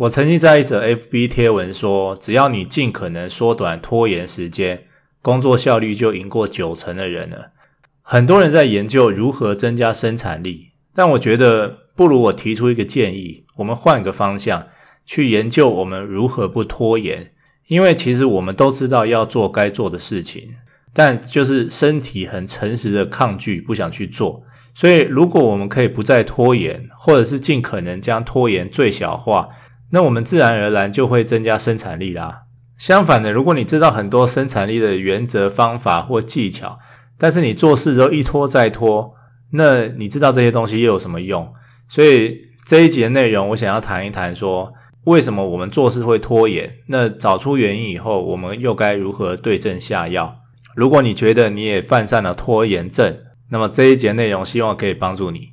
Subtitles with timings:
[0.00, 4.84] 我曾经在一则 FB 贴文说，只要你尽可能缩短拖延时间，
[5.20, 7.50] 工作效率就赢过九成的人了。
[8.00, 14.68] 很多人在研究如何增加生产力，但我觉得不如我提出一个建议，我们换个方向
[15.04, 17.32] 去研究我们如何不拖延。
[17.66, 20.54] 因为其实我们都知道要做该做的事情，
[20.94, 24.44] 但就是身体很诚实的抗拒，不想去做。
[24.74, 29.50] 所以如果我们可以不再拖延，或者是尽可能将拖延最小化。
[29.90, 32.42] 那我们自然而然就会增加生产力啦。
[32.78, 36.78] 相反的，如果你知道很多生产力的原则、方法或技巧，
[37.18, 39.14] 但是你做事都一拖再拖，
[39.52, 41.52] 那你知道这些东西又有什么用？
[41.88, 44.72] 所以这一集的内容，我想要谈一谈说，
[45.04, 46.76] 为什么我们做事会拖延？
[46.88, 50.36] 那找出原因以后，我们又该如何对症下药？
[50.74, 53.18] 如果你觉得你也犯上了拖延症，
[53.50, 55.48] 那么这一节内容希望可以帮助你。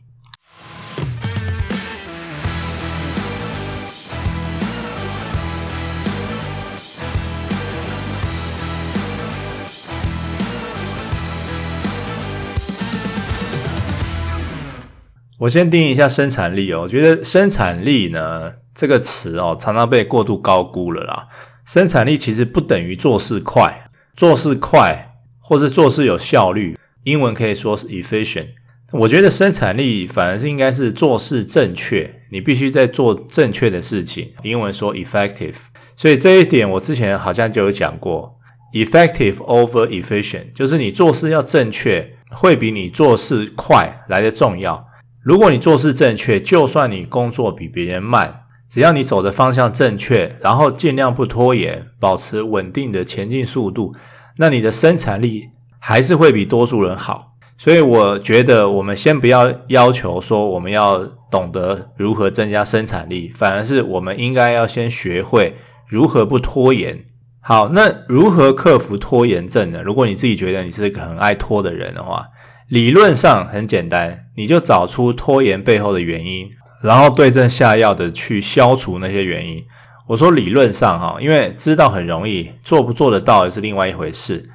[15.39, 21.27] 我先定义一下生产力哦，我觉得生产力呢这个词哦，常常被过度高估了啦。
[21.63, 28.47] 生产力其实不等于做事快，做事快或是做事有效率，英文可以说是 efficient。
[28.93, 35.55] 我觉得生产力反而是应该是做事正确，你必须在做正确的事情，英文说 effective。
[35.95, 38.39] 所以这一点我之前好像就有讲过
[38.73, 44.86] ，effective over efficient，就是你做事要正确，会比你做事快来得重要。
[45.27, 53.93] 如果你做事正确，就算你工作比别人慢，只要你走的方向正确，然后尽量不拖延，保持稳定的前进速度，
[54.37, 57.33] 那你的生产力还是会比多数人好。
[57.57, 67.03] 所以我觉得，我们先不要要求说我们要懂得如何增加生产力，反而是我们应该要先学会如何不拖延。
[67.41, 69.83] 好，那如何克服拖延症呢？
[69.83, 72.27] 如果你自己觉得你是一个很爱拖的人的话。
[72.67, 76.49] 理论上很简单，你就找出拖延背后的原因，
[76.83, 79.63] 然后对症下药的去消除那些原因。
[80.07, 84.49] 我说理论上哈，因为知道很容易，做不做得到也是另外一回事。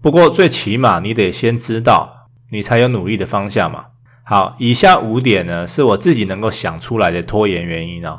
[0.00, 3.84] 不过最起码你得先知道，你才有努力的方向嘛。
[4.24, 8.18] 好，以下五点呢是我自己能够想出来的拖延原因啊，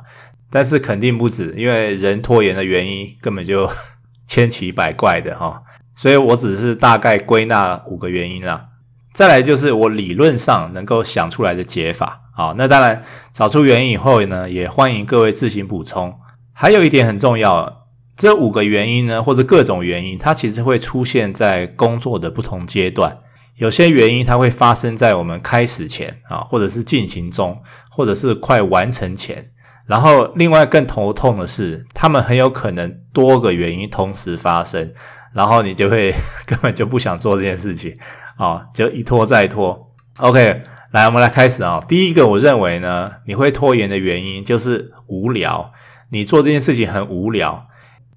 [0.50, 3.70] 但是肯定不止，因为人拖延的原因根本就
[4.26, 5.64] 千奇百怪的哈，
[5.96, 8.68] 所以我只是大概归纳五个原因啊。
[9.14, 16.12] 再来就是我理论上能够想出来的解法，好，那当然找出原因以后呢，也欢迎各位自行补充。
[16.52, 17.86] 还有一点很重要，
[18.18, 23.20] 这五个原因呢，或者各种原因，它其实会出现在工作的不同阶段。
[23.58, 29.52] 有些原因它会发生在我们开始前啊，或者是进行中，或者是快完成前。
[29.86, 34.92] 然后另外更头痛的是，他们很有可能多个原因同时发生，
[35.36, 36.12] 然后你就会
[36.48, 37.96] 根本就不想做这件事情。
[38.38, 39.92] 啊，就一拖再拖。
[40.18, 41.84] OK，来，我们来开始啊。
[41.88, 45.72] 第一个，我认为呢，你会拖延的原因就是无聊。
[46.10, 47.68] 你做这件事情很无聊。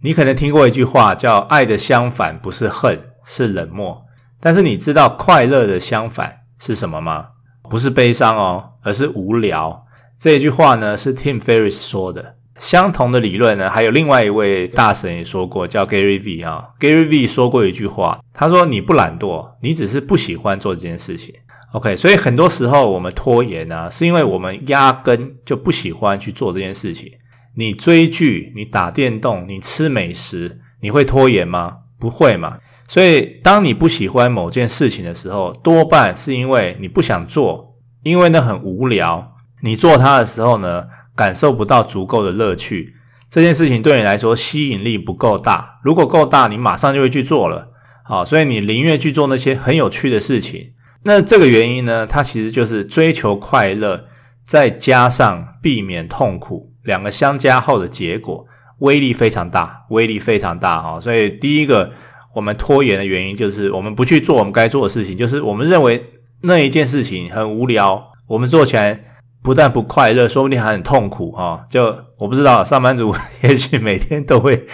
[0.00, 4.04] 你可能听过一句话叫“爱的相反不是恨，是冷漠”。
[4.38, 7.28] 但是你知道快乐的相反是什么吗？
[7.68, 9.86] 不是悲伤哦，而是无聊。
[10.18, 12.36] 这一句话呢，是 Tim Ferriss 说的。
[12.58, 16.68] 相同的理论呢，还有另外一位大神也说过，叫 Gary V 啊。
[16.80, 21.34] Gary V 说过一句话，他说：“你不懒惰，你只是不喜欢做这件事情。”
[21.72, 27.10] OK，所以很多时候我们拖延呢，是因为我们压根就不喜欢去做这件事情。
[27.56, 31.78] 你追剧，你打电动，你吃美食，你会拖延吗？
[31.98, 32.58] 不会嘛。
[32.88, 39.32] 所以当你不喜欢某件事情的时候，多半是因为你不想做，因为呢很无聊。
[39.62, 40.84] 你做它的时候呢，
[41.16, 42.92] 感受不到足够的乐趣，
[43.30, 45.80] 这件事情对你来说吸引力不够大。
[45.82, 47.70] 如果够大，你马上就会去做了。
[48.04, 50.74] 好，所以你宁愿去做那些很有趣的事情。
[51.04, 54.04] 那这个原因呢，它其实就是追求快乐，
[54.44, 58.46] 再加上避免痛苦，两个相加后的结果，
[58.80, 61.00] 威力非常大，威力非常大哈。
[61.00, 61.92] 所以第一个
[62.34, 66.04] 我们拖延的原因就是我们不去做我们该做的事情，就是我们认为
[66.42, 69.02] 那一件事情很无聊，我们做起来。
[69.46, 71.64] 不但不快乐，说不定还很痛苦哈。
[71.70, 71.84] 就
[72.18, 73.14] 我不知道，上班族
[73.44, 74.66] 也许每天都会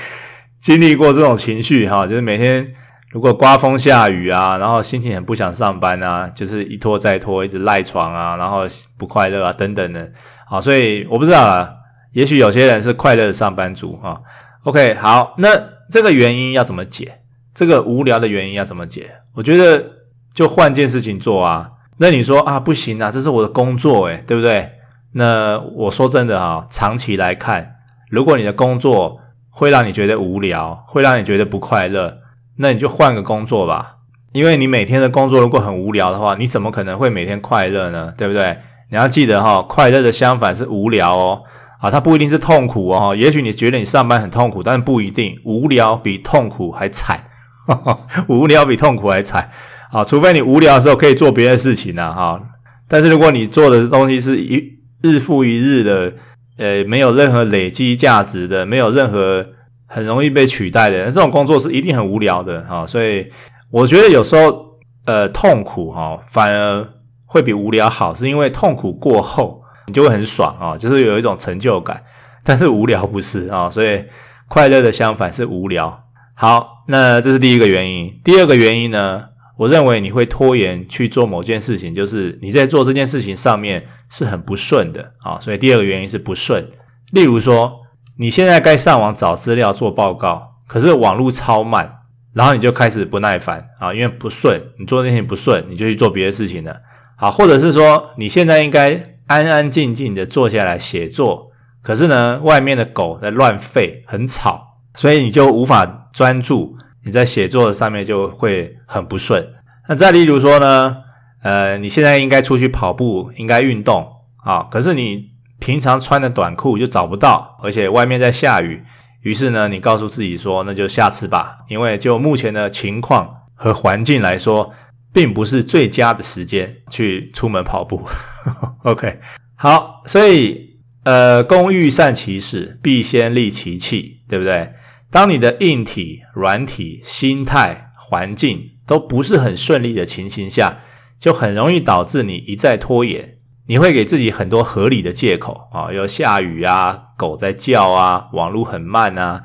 [0.63, 2.07] 经历过这种情绪哈。
[2.07, 2.73] 就是每天
[3.11, 8.63] 如果刮风下雨啊，然后心情很不想上班啊，就是一拖再拖，一直赖床啊，然后
[8.97, 10.11] 不快乐啊等等的。
[10.47, 11.69] 好，所以我不知道啊，
[12.13, 14.23] 也许有些人是快乐的上班族哈。
[14.63, 15.49] OK，好，那
[15.91, 17.21] 这个原因要怎么解？
[17.55, 19.11] 这个无聊的原因要怎么解？
[19.35, 19.85] 我觉得
[20.33, 21.69] 就换件事情做啊。
[22.03, 24.73] 那你说啊，不行啊，这是我的工作诶，对不对？
[25.13, 27.77] 那我说真的啊，长期来看，
[28.11, 29.21] 如果你的工作
[29.51, 32.19] 会让你觉得无聊，会让你觉得不快乐，
[32.59, 33.99] 那你就换个工作吧。
[34.33, 38.13] 因为你每天的工作如果很无聊的话，你怎么可能会每天快乐呢？
[38.19, 38.59] 对不对？
[38.91, 41.43] 你要记得哈、快乐的相反是无聊哦。
[41.81, 43.15] 啊，它不一定是痛苦哦。
[43.15, 47.27] 也许你觉得你上班很痛苦，但不一定，无聊比痛苦还惨。
[47.69, 49.49] 呵呵，无聊比痛苦还惨。
[49.93, 52.13] 啊，除非你无聊的时候可以做别的事情呢、啊。
[52.13, 52.43] 哈，
[52.89, 56.13] 但是如果你做的东西是一日复一日的，
[56.59, 59.47] 呃，没有任何累积价值的，没有任何
[59.87, 62.63] 很容易被取代的，那这种工作是一定很无聊的。
[62.63, 63.29] 哈，所以。
[63.73, 66.87] 我觉得有时候，呃，痛苦哈，反而
[67.25, 72.03] 会比无聊好，是因为痛苦过后你就会很爽啊，就是有一种成就感。
[72.45, 74.05] 但是无聊不是啊，所以
[74.47, 76.05] 快乐的相反是无聊。
[76.35, 78.13] 好，那这是第一个原因。
[78.23, 79.25] 第二个原因呢，
[79.63, 86.69] 我认为你会拖延去做某件事情，就是你在做这件事情上面是很不顺的啊，所以第二个原因是不顺。
[87.13, 87.81] 例如说，
[88.19, 91.99] 你现在该上网找资料做报告，可是网络超慢。
[92.35, 96.81] 然后你就开始不耐烦啊，因为不顺，你做那些不顺，你就去做别的事情了。
[97.17, 101.51] 好，或者是说你现在应该安安静静的坐下来写作，
[101.83, 109.47] 可是呢，外面的狗在乱吠，很吵，所以你就无法专注，你在写作上面就会很不顺。
[109.89, 110.97] 那再例如说呢，
[111.43, 114.09] 呃，你现在应该出去跑步，应该运动
[114.45, 118.83] 啊，可是你平常穿的短裤就找不到，而且外面在下雨。
[119.23, 124.73] 于是呢，你告诉自己说，那就下次吧，因为就目前的情况和环境来说，
[125.13, 128.09] 并不是最佳的时间去出门跑步。
[128.83, 129.19] OK，
[129.55, 134.73] 好，所以呃，工欲善其事，必先利其器，对不对？
[135.13, 140.79] 当你的硬体、软体、心态、环境都不是很顺利的情形下，
[141.19, 143.37] 就很容易导致你一再拖延。
[143.67, 149.43] 你会给自己很多合理的借口啊，有下雨啊，狗在叫啊，网络很慢啊，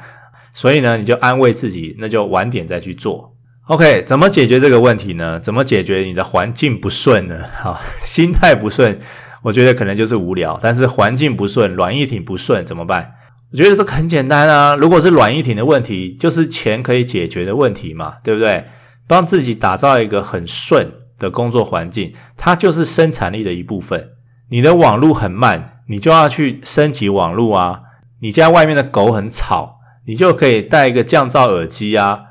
[0.54, 3.36] 所以呢，你就安慰自己，那就晚点再去做。
[3.66, 5.38] OK，怎么解决这个问题呢？
[5.38, 7.44] 怎么解决你的环境不顺呢？
[7.62, 8.98] 哈，心态不顺，
[9.44, 10.58] 我觉得可能就是无聊。
[10.64, 13.16] 但是环境不顺，软硬体不顺怎么办？
[13.52, 14.76] 我觉得这个很简单啊。
[14.76, 18.66] 如果是软硬体的问题，就是钱可以解决的问题嘛，对不对？
[19.08, 24.10] 帮自己打造一个很顺的工作环境，它就是生产力的一部分。
[24.50, 27.82] 你的网络很慢，你就要去升级网络啊。
[28.20, 32.24] 你家外面的狗很吵，你就可以带一个降噪耳机啊。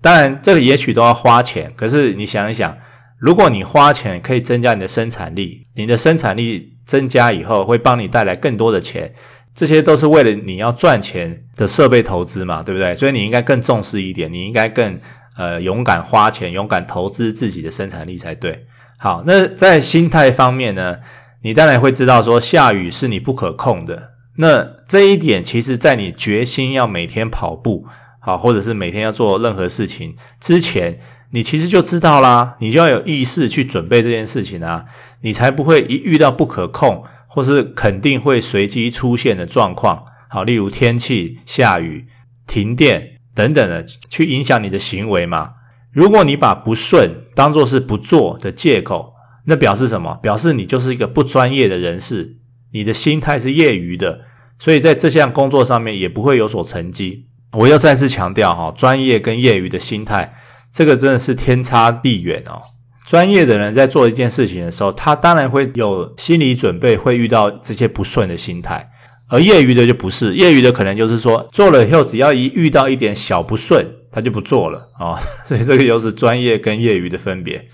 [0.00, 2.76] 当然，这个也许都要花钱，可是你想一想，
[3.18, 9.14] 如果你花钱可以增加你的生产力，你的生产力增加以后会帮你带来更多的钱，
[9.54, 12.94] 这些都是为了你要赚钱的设备投资嘛，对不对？
[12.94, 14.98] 所以你应该更重视一点，你应该更。
[15.34, 18.66] 呃，勇敢花钱，勇敢投资自己的生产力才对。
[18.98, 20.98] 好，那在心态方面呢，
[21.40, 24.10] 你当然会知道说下雨是你不可控的。
[24.36, 27.86] 那这一点，其实在你决心要每天跑步，
[28.20, 30.98] 好，或者是每天要做任何事情之前，
[31.30, 34.84] 你其实就知道啦，你就要有意识去准备这件事情啊，
[35.22, 37.02] 你才不会一遇到不可控
[37.32, 42.06] 或是肯定会随机出现的状况，好，例如天气、下雨、
[42.46, 43.08] 停电。
[43.34, 45.52] 等等的去影响你的行为嘛？
[45.90, 49.14] 如果你把不顺当作是不做的借口，
[49.46, 50.16] 那表示什么？
[50.16, 52.36] 表示你就是一个不专业的人士，
[52.72, 54.26] 你的心态是业余的，
[54.58, 57.30] 所以在这项工作上面也不会有所成绩。
[57.52, 60.30] 我要再次强调哈，专业跟业余的心态，
[60.70, 62.60] 这个真的是天差地远哦。
[63.04, 68.90] 专业的人在做一件事情的时候，他当然会有心理准备，会遇到这些不顺的心态。
[69.28, 77.66] 而业余的就不是，业余的可能就是说做了以后，只要一遇到一点小不顺，他就不做了啊、 所以这个又是专业跟业余的分别。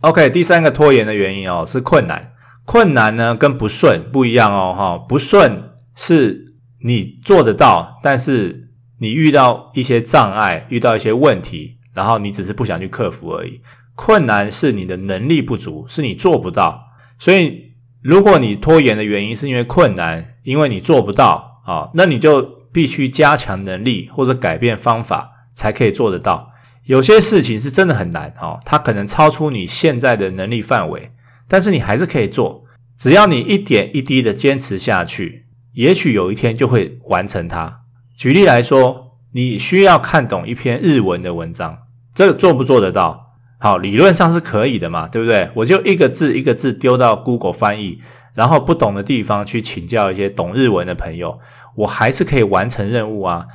[0.00, 2.32] OK，第三个拖延的原因哦是困难，
[2.64, 4.98] 困难呢跟不顺不一样哦哈。
[4.98, 6.54] 不顺是
[6.84, 8.68] 你做得到，但是
[8.98, 13.60] 你遇到一些障碍，遇到一些问题，然后你只是不想去克服而已。
[13.96, 16.92] 困难是你的能力不足，是你做不到。
[17.18, 17.72] 所以
[18.02, 26.52] 如果你拖延的原因是因为困难，因为你做不到啊，那你就必须加强能力或者改变方法才可以做得到。
[26.84, 31.10] 有些事情是真的很难哦，它可能超出你现在的能力范围，
[31.48, 32.64] 但是你还是可以做。
[32.96, 37.80] 只要你一点一滴的坚持下去，也许有一天就会完成它。
[38.16, 41.78] 举例来说，你需要看懂一篇日文的文章，
[42.14, 43.25] 这做不做得到？
[43.58, 45.50] 好，理论上是可以的嘛，对不对？
[45.54, 48.00] 我就一个字一个字丢到 Google 翻译。
[48.34, 51.38] 然后不懂的地方去请教一些懂日文的朋友，
[51.74, 53.46] 我还是可以完成任务啊。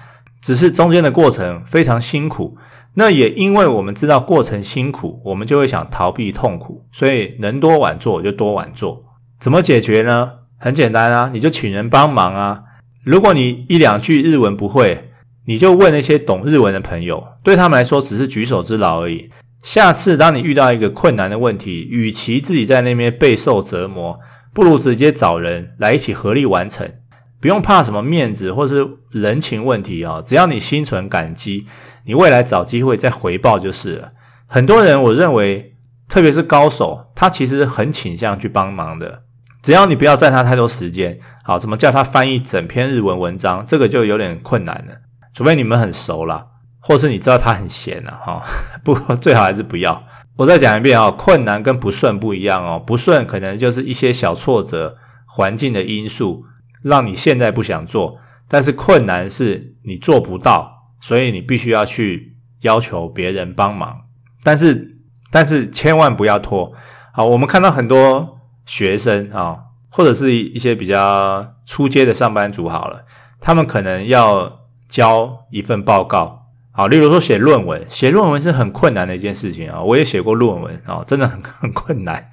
[0.42, 2.58] 只是中间的过程非常辛苦，
[2.96, 9.04] 那也因为我们知道过程辛苦，我们就会想逃避痛苦，所以能多晚做就多晚做。
[9.40, 10.32] 怎么解决呢？
[10.58, 12.64] 很简单啊，你就请人帮忙啊。
[13.04, 15.12] 如果你一两句日文不会，
[15.46, 19.30] 你就问那些懂日文的朋友，对他们来说只是举手之劳而已。
[19.62, 24.20] 下次当你遇到一个困难的问题，与其自己在那边备受折磨，
[24.54, 26.92] 不如直接找人来一起合力完成。
[27.40, 31.66] 不用怕什么面子或是人情问题啊，只要你心存感激，
[32.06, 34.12] 你未来找机会再回报就是了。
[34.46, 35.76] 很多人我认为，
[36.08, 39.24] 特别是高手，他其实很倾向去帮忙的。
[39.64, 44.96] 只要你不要占他太多时间，好，怎么叫他翻译整篇日文文章，这个就有点困难了。
[45.34, 46.46] 除非你们很熟啦，
[46.82, 48.44] 或是你知道他很闲了哈。
[48.84, 50.04] 不过最好还是不要。
[50.36, 52.78] 我再讲一遍啊，困难跟不顺不一样哦。
[52.78, 56.46] 不顺可能就是一些小挫折、环境的因素。
[56.84, 64.02] 让你现在不想做，但是困难是你做不到，所以你必须要去要求别人帮忙。
[64.42, 64.98] 但是，
[65.30, 66.74] 但是千万不要拖。
[67.14, 69.60] 好，我们看到很多学生啊，
[69.92, 73.06] 或者是一些比较初阶的上班族，好了，
[73.40, 76.41] 他们可能要交一份报告。
[76.82, 79.84] 好，例如说写论文，写论文是很困难的一件事情啊。
[79.84, 82.28] 我也写过论文啊，真的很 很困难。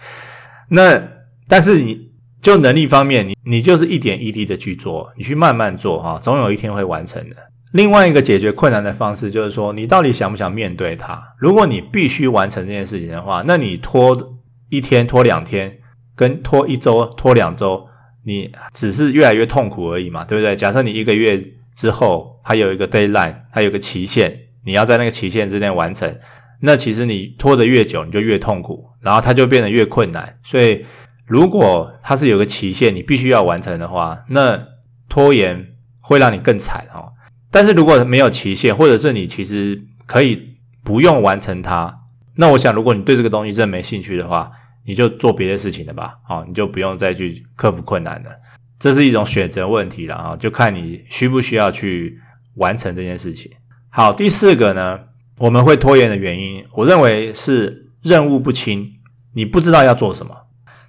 [0.70, 1.02] 那
[1.46, 2.08] 但是你。
[2.40, 7.34] 就能力方面，你你就是一点一滴的去做，你去慢慢做哈，总有一天会完成的。
[7.72, 11.20] 另外一个解决困难的方式就是说，你到底想不想面对它？
[11.36, 14.38] 如果你必须完成这件事情的话，那你拖
[14.70, 15.78] 一天、拖两天，
[16.14, 17.88] 跟拖一周、拖两周，
[18.24, 20.54] 你只是越来越痛苦而已嘛，对不对？
[20.54, 26.18] 假设你一个月之后它有一个 deadline，它有个期限，你要在那个期限之内完成，
[26.62, 30.86] 那其实你拖得越久，你就越痛苦，然后它就变得越困难，所以。
[31.26, 34.66] 如果它是有个期限，你必须要完成的话，那
[35.10, 37.12] 拖延会让你更惨哦。
[37.50, 41.94] 但是如果没有期限，或者是你其实可以不用完成它，
[42.36, 44.50] 那我想，如果你对这个东西真没兴趣的话，
[44.86, 48.30] 你就做别的事情了吧，哦，你就不用再去克服困难了。
[48.78, 52.18] 这是一种选择问题了啊，就看你需不需要去
[52.58, 53.50] 完成这件事情。
[53.88, 55.00] 好，第四个呢，
[55.38, 58.86] 我们会拖延的原因，我认为是任务不清，
[59.34, 60.34] 你不知道要做什么。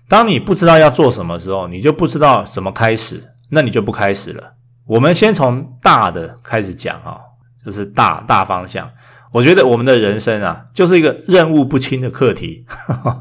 [0.07, 4.53] 当你不知道要做什么时候，你就不知道怎么开始，那你就不开始了。
[4.85, 7.17] 我们先从大的开始讲啊，
[7.63, 8.89] 就是大大方向。
[9.31, 12.65] 我觉得我们的人生啊，就是一个任务不清的课题。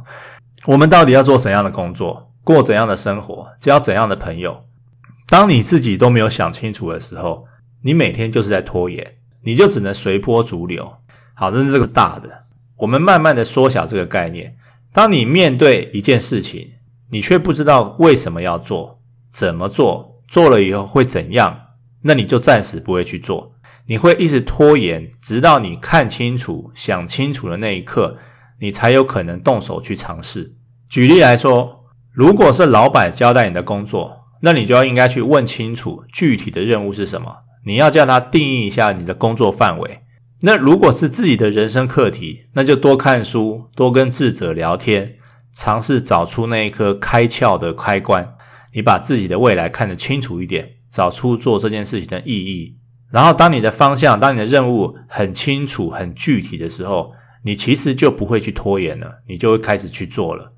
[0.64, 4.64] 我们到底要做怎样的工作，过怎样的生活，交怎样的朋友？
[5.28, 7.45] 当你自己都没有想清楚的时候，
[7.83, 10.97] 你每天就是在拖延，你就只能随波逐流。
[11.35, 12.47] 好，这是这个大的。
[12.77, 14.57] 我们慢慢的缩小这个概念。
[14.93, 16.73] 当你面对一件事情，
[17.11, 21.61] 你却不知道为什么要做，怎么做，做了以后会怎样，
[22.03, 23.55] 那你就暂时不会去做，
[23.87, 28.17] 你会一直拖延，直到你看清楚、想清楚的那一刻，
[28.61, 30.57] 你才有可能动手去尝试。
[30.89, 37.37] 举例来说，如果是老板交代你的工作，那你就要应该去问清楚具体的任务是什么，
[37.69, 40.01] 你要叫他定义一下你的工作范围。
[40.41, 45.17] 那如果是自己的人生课题，那就多看书，多跟智者聊天。
[45.53, 48.35] 尝试找出那一颗开窍的开关，
[48.73, 52.79] 你把自己的未来看得清楚一点，找出做这件事情的意义。
[53.11, 57.13] 然后，当你的方向、当你的任务很清楚、很具体的时候，
[57.45, 60.53] 你其实就不会去拖延了，你就会开始去做了。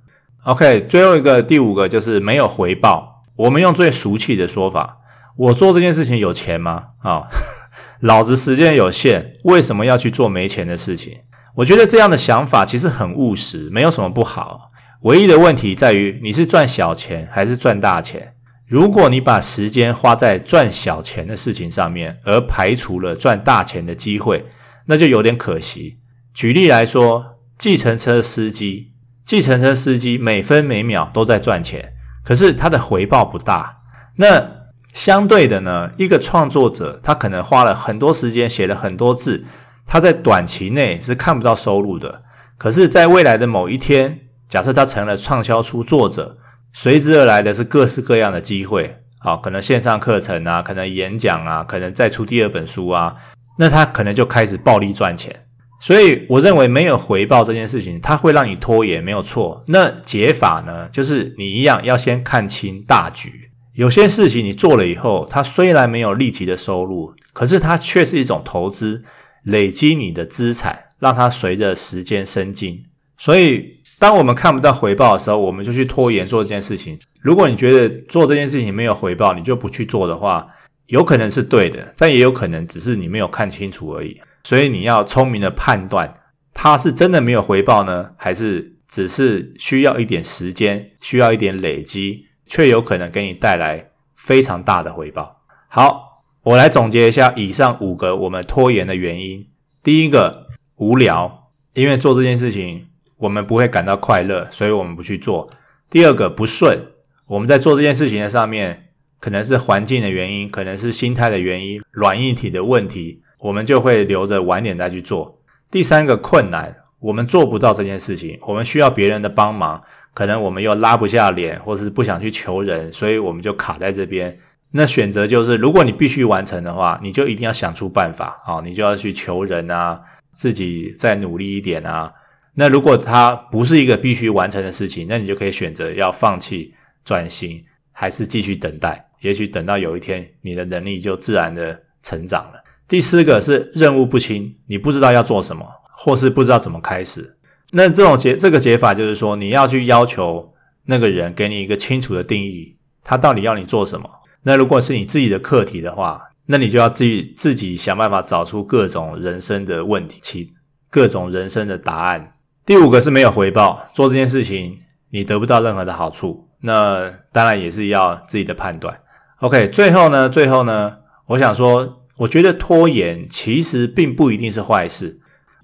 [0.45, 3.23] OK，最后一个、第五个就是没有回报。
[3.37, 5.00] 我们用最俗气的说法：
[5.41, 6.89] 我做这件事情有钱吗？
[6.99, 7.27] 啊、
[8.01, 11.21] 老子时间有限，为什么要去做没钱的事情？
[11.57, 14.71] 我觉得这样的想法其实很务实，没有什么不好。
[15.01, 18.35] 唯一的问题在于你是赚小钱还是赚大钱。
[18.67, 24.45] 如果你把时间花在赚小钱的事情上面，而排除了赚大钱的机会，
[24.89, 26.01] 那就有点可惜。
[26.35, 28.93] 举例来说，计程车司机，
[29.25, 33.79] 计程车司机每分每秒都在赚钱，可是他的回报不大。
[34.17, 34.60] 那
[34.93, 39.45] 相对的呢，一个创作者，他可能花了很多时间写了很多字，
[39.87, 42.23] 他在短期内是看不到收入的，
[42.59, 44.21] 可是在未来的某一天。
[44.49, 46.37] 假设他成了畅销书作者，
[46.73, 53.15] 随之而来的是各式各样的机会，好，可能线上课程啊，可能演讲啊，可能再出第二本书啊，
[53.59, 55.45] 那他可能就开始暴力赚钱。
[55.79, 59.65] 所以我认为没有回报这件事情，它会让你拖延，没有错。
[59.69, 63.40] 那解法呢，就是你一样要先看清大局。
[63.81, 69.03] 有些事情你做了以后，它虽然没有立即的收入，可是它却是一种投资，
[69.45, 72.85] 累积你的资产，让它随着时间升金。
[73.17, 73.81] 所以。
[74.01, 76.99] 当我们看不到回报的时候，我们就去拖延做这件事情。
[77.21, 80.47] 如果你觉得做这件事情没有回报，你就不去做的话，
[80.87, 84.19] 有可能是对的，但也有可能只是你没有看清楚而已。
[84.45, 86.15] 所以你要聪明的判断，
[86.55, 95.41] 它是真的没有回报呢，还是只是需要一点时间，需要一点累积，却有可能给你带来非常大的回报。
[95.69, 99.47] 好，我来总结一下以上五个我们拖延的原因。
[99.85, 102.89] 第一个，无聊，因为做这件事情
[103.19, 105.49] 我们不会感到快乐，所以我们不去做。
[105.89, 106.89] 第二个，不顺，
[107.29, 108.89] 我们在做这件事情的上面，
[109.21, 115.41] 可能是环境的原因，可能是心态的原因，软硬体的问题，我们就会留着晚点再去做。
[115.71, 124.39] 第三个，困难，我们做不到这件事情，我们需要别人的帮忙，可能我们又拉不下脸，或是不想去求人，所以我们就卡在这边。
[124.73, 130.01] 那选择就是，如果你必须完成的话，你就一定要想出办法啊，你就要去求人啊，
[130.33, 132.13] 自己再努力一点啊。
[132.55, 136.75] 那如果它不是一个必须完成的事情，那你就可以选择要放弃、
[137.05, 139.09] 转型，还是继续等待。
[139.21, 142.63] 也许等到有一天，你的能力就自然的成长了。
[142.87, 147.37] 第四个是任务不清，你不知道要做什么，或是不知道怎么开始。
[147.73, 150.53] 那这种解这个解法就是说，你要去要求
[150.87, 154.09] 那个人给你一个清楚的定义，他到底要你做什么。
[154.43, 160.53] 那如果是你自己的课题的话，那你就要自己自己想办法找出各种人生的问题，其
[160.91, 162.35] 各种人生的答案。
[162.67, 164.79] 第五个是没有回报，做这件事情
[165.11, 169.01] 你得不到任何的好处，那当然也是要自己的判断。
[169.39, 170.97] OK，最后呢，最后呢，
[171.29, 175.20] 我想说，我觉得拖延其实并不一定是坏事，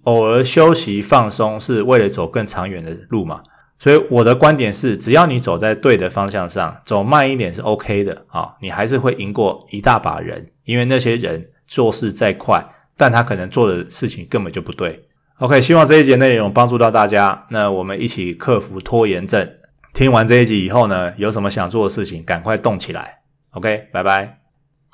[0.06, 3.42] 偶尔休息放松是为了走更长远的路嘛。
[3.78, 15.04] 所以我的观点是，只要你走在对的方向上，走慢一点是 OK 的啊，你还是会赢过一大把人，因为那些人做事再快，但他可能做的事情根本就不对。
[15.40, 19.46] OK，希望这一节内容帮助到大家，那我们一起克服拖延症。
[19.92, 23.18] 听完这一集以后呢，有什么想做的事情，赶快动起来。
[23.50, 24.45] OK，拜拜。